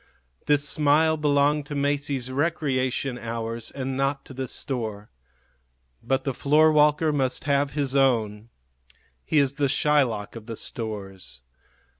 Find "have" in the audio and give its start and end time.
7.43-7.73